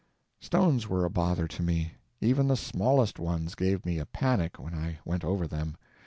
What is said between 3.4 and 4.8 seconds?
gave me a panic when